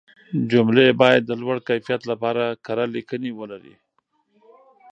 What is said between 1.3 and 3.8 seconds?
لوړ کیفیت لپاره کره لیکنې ولري.